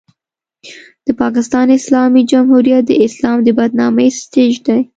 د 1.05 1.07
پاکستان 1.21 1.67
اسلامي 1.77 2.23
جمهوریت 2.31 2.83
د 2.87 2.91
اسلام 3.07 3.37
د 3.43 3.47
بدنامۍ 3.59 4.09
سټېج 4.21 4.53
دی. 4.67 4.79